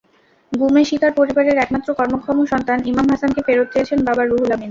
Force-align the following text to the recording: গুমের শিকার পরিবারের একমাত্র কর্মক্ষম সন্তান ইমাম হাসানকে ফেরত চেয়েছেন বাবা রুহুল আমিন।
গুমের 0.51 0.85
শিকার 0.89 1.11
পরিবারের 1.19 1.57
একমাত্র 1.57 1.89
কর্মক্ষম 1.99 2.37
সন্তান 2.51 2.79
ইমাম 2.85 3.07
হাসানকে 3.11 3.41
ফেরত 3.47 3.67
চেয়েছেন 3.73 3.99
বাবা 4.07 4.23
রুহুল 4.23 4.41
আমিন। 4.47 4.59